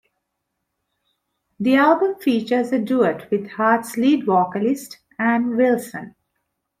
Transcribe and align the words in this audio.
The 1.59 1.75
album 1.75 2.15
features 2.19 2.71
a 2.71 2.79
duet 2.79 3.29
with 3.29 3.51
Heart's 3.51 3.97
lead 3.97 4.25
vocalist, 4.25 4.97
Ann 5.19 5.55
Wilson. 5.55 6.15